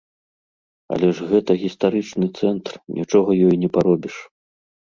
Але 0.95 1.09
ж 1.19 1.27
гэта 1.33 1.51
гістарычны 1.65 2.31
цэнтр, 2.39 2.73
нічога 2.97 3.39
ёй 3.47 3.55
не 3.67 3.73
паробіш. 3.79 4.15